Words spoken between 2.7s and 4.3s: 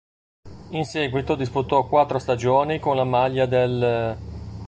con la maglia dell'.